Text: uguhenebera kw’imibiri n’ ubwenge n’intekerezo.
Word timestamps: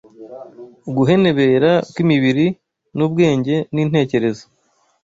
uguhenebera 0.89 1.71
kw’imibiri 1.91 2.45
n’ 2.95 2.99
ubwenge 3.05 3.55
n’intekerezo. 3.73 4.43